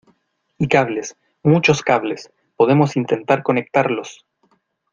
y 0.57 0.67
cables, 0.67 1.15
muchos 1.43 1.83
cables, 1.83 2.31
podemos 2.57 2.97
intentar 2.97 3.43
conectarlos 3.43 4.25